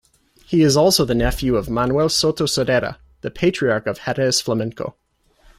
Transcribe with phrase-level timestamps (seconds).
[0.47, 4.95] He is also the nephew of Manuel Soto Sordera, the patriarch of Jerez flamenco.